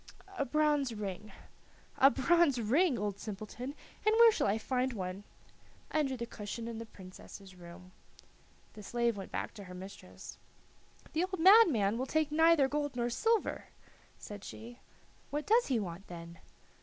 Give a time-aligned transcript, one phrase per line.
[0.35, 1.31] "A bronze ring."
[1.99, 3.75] "A bronze ring, old simpleton!
[4.03, 5.25] And where shall I find one?"
[5.91, 7.91] "Under the cushion in the Princess's room."
[8.73, 10.39] The slave went back to her mistress.
[11.13, 13.65] "The old madman will take neither gold nor silver,"
[14.17, 14.79] said she.
[15.29, 16.39] "What does he want then?"